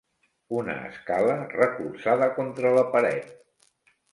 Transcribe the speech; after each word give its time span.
Una 0.61 0.77
escala 0.87 1.35
recolzada 1.57 2.31
contra 2.41 2.73
la 2.79 2.87
paret. 2.97 3.31